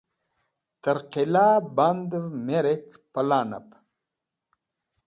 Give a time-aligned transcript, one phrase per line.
[0.81, 1.45] Tẽr qila
[1.75, 3.67] bandẽv me rec̃h pẽlanẽb